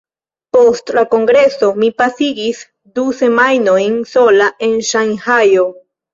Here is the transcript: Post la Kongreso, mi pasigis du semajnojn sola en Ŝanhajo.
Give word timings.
Post 0.55 0.87
la 0.97 1.03
Kongreso, 1.11 1.69
mi 1.83 1.89
pasigis 2.03 2.63
du 2.97 3.05
semajnojn 3.19 4.01
sola 4.15 4.51
en 4.71 4.77
Ŝanhajo. 4.91 5.71